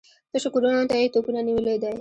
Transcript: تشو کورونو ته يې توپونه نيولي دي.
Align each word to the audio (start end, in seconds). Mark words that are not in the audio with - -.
تشو 0.31 0.49
کورونو 0.55 0.83
ته 0.89 0.95
يې 1.01 1.07
توپونه 1.13 1.39
نيولي 1.47 1.75
دي. 1.81 1.89